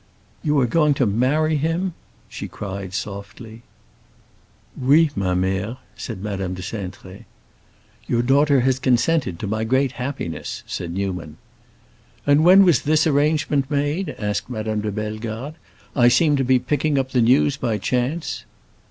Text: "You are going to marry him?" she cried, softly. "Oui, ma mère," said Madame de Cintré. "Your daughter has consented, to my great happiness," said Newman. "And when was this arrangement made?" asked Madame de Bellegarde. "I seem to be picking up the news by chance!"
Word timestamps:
"You 0.41 0.59
are 0.59 0.65
going 0.65 0.95
to 0.95 1.05
marry 1.05 1.57
him?" 1.57 1.93
she 2.27 2.47
cried, 2.47 2.91
softly. 2.95 3.61
"Oui, 4.83 5.11
ma 5.15 5.35
mère," 5.35 5.77
said 5.95 6.23
Madame 6.23 6.55
de 6.55 6.63
Cintré. 6.63 7.25
"Your 8.07 8.23
daughter 8.23 8.61
has 8.61 8.79
consented, 8.79 9.37
to 9.37 9.45
my 9.45 9.63
great 9.63 9.91
happiness," 9.91 10.63
said 10.65 10.91
Newman. 10.91 11.37
"And 12.25 12.43
when 12.43 12.63
was 12.65 12.81
this 12.81 13.05
arrangement 13.05 13.69
made?" 13.69 14.15
asked 14.17 14.49
Madame 14.49 14.81
de 14.81 14.91
Bellegarde. 14.91 15.57
"I 15.95 16.07
seem 16.07 16.35
to 16.35 16.43
be 16.43 16.57
picking 16.57 16.97
up 16.97 17.11
the 17.11 17.21
news 17.21 17.55
by 17.57 17.77
chance!" 17.77 18.43